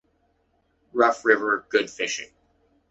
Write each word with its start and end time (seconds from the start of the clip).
Rough 0.93 1.23
river, 1.25 1.67
good 1.69 1.87
fishing. 1.87 2.31